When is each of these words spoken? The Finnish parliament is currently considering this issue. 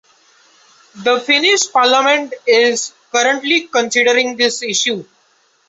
The 1.03 1.19
Finnish 1.19 1.71
parliament 1.71 2.33
is 2.47 2.91
currently 3.11 3.67
considering 3.67 4.35
this 4.35 4.63
issue. 4.63 5.05